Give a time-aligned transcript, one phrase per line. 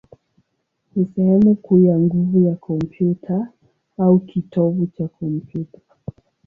[0.95, 3.47] ni sehemu kuu ya nguvu ya kompyuta,
[3.97, 5.79] au kitovu cha kompyuta.